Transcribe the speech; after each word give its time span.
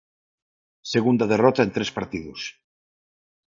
Segunda 0.93 1.29
derrota 1.33 1.61
en 1.63 1.71
tres 1.75 1.89
partidos. 1.97 2.39